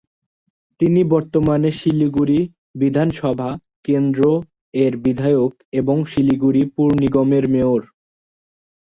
[0.81, 2.39] তিনি বর্তমানে শিলিগুড়ি
[2.75, 3.49] বিধানসভা
[3.85, 4.21] কেন্দ্র
[4.73, 7.81] এর বিধায়ক এবং শিলিগুড়ি পুর নিগমের মেয়র।